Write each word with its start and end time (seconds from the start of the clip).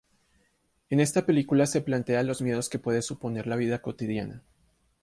En 0.89 0.99
esta 0.99 1.27
película 1.27 1.67
se 1.67 1.79
plantea 1.81 2.23
los 2.23 2.41
miedos 2.41 2.69
que 2.69 2.79
puede 2.79 3.03
suponer 3.03 3.45
la 3.45 3.55
vida 3.55 3.83
cotidiana. 3.83 4.41